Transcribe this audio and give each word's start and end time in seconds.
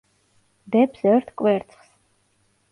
დებს 0.77 1.05
ერთ 1.11 1.31
კვერცხს. 1.43 1.95